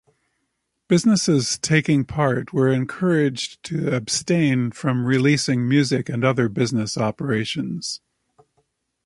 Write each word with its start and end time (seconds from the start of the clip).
Businesses 0.87 1.59
taking 1.59 2.05
part 2.05 2.51
were 2.51 2.69
encouraged 2.69 3.61
to 3.61 3.95
abstain 3.95 4.71
from 4.71 5.05
releasing 5.05 5.69
music 5.69 6.09
and 6.09 6.23
other 6.25 6.49
business 6.49 6.97
operations. 6.97 8.01